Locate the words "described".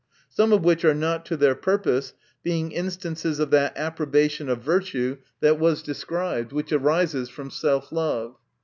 5.83-6.51